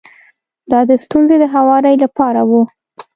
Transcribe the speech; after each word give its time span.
دا 0.71 0.79
د 0.89 0.91
ستونزې 1.05 1.35
د 1.39 1.45
هواري 1.53 1.95
لپاره 2.03 2.41
و. 2.49 2.51